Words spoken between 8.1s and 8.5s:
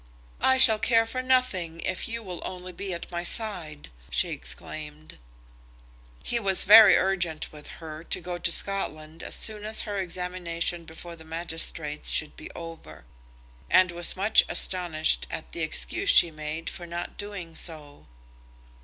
go